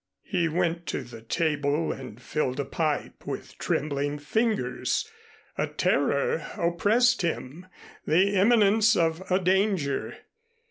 [0.23, 5.07] He went to the table and filled a pipe with trembling fingers.
[5.59, 7.67] A terror oppressed him,
[8.07, 10.17] the imminence of a danger.